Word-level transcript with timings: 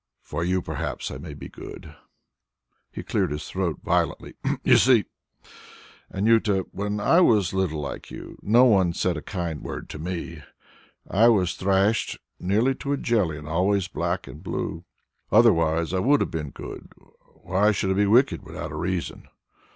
"For 0.23 0.43
you 0.43 0.63
perhaps 0.63 1.11
I 1.11 1.19
may 1.19 1.35
be 1.35 1.47
good" 1.47 1.95
he 2.91 3.03
cleared 3.03 3.29
his 3.29 3.47
throat 3.47 3.81
violently 3.83 4.33
"You 4.63 4.77
see, 4.77 5.05
Anjuta, 6.11 6.65
when 6.71 6.99
I 6.99 7.19
was 7.21 7.53
little 7.53 7.81
like 7.81 8.09
you, 8.09 8.39
no 8.41 8.63
one 8.65 8.93
said 8.93 9.15
a 9.15 9.21
kind 9.21 9.61
word 9.61 9.91
to 9.91 9.99
me. 9.99 10.41
I 11.07 11.27
was 11.27 11.53
thrashed 11.53 12.17
nearly 12.39 12.73
to 12.77 12.93
a 12.93 12.97
jelly, 12.97 13.37
and 13.37 13.47
always 13.47 13.87
black 13.87 14.25
and 14.27 14.41
blue. 14.41 14.85
Otherwise 15.31 15.93
I 15.93 15.99
would 15.99 16.21
have 16.21 16.31
been 16.31 16.49
good; 16.49 16.91
why 17.43 17.71
should 17.71 17.91
I 17.91 17.93
be 17.93 18.07
wicked 18.07 18.41
without 18.41 18.71
a 18.71 18.77
reason? 18.77 19.27